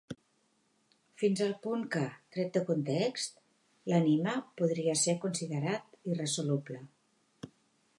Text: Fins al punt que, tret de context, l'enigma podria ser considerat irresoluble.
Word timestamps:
Fins 1.23 1.43
al 1.47 1.53
punt 1.65 1.83
que, 1.97 2.01
tret 2.37 2.49
de 2.57 2.65
context, 2.71 3.39
l'enigma 3.93 4.37
podria 4.63 4.97
ser 5.07 5.19
considerat 5.27 5.97
irresoluble. 6.15 6.85